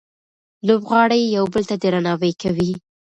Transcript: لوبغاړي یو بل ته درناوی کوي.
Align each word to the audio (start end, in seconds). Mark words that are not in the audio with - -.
لوبغاړي 0.67 1.21
یو 1.35 1.45
بل 1.53 1.63
ته 1.69 1.75
درناوی 1.83 2.33
کوي. 2.41 2.71